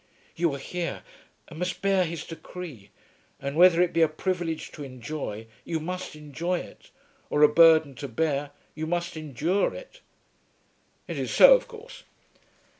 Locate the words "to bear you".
8.01-8.87